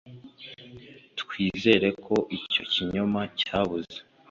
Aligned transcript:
twizere 1.19 1.87
ko 2.05 2.15
icyo 2.37 2.63
kinyoma 2.73 3.21
cyabuze 3.39 3.97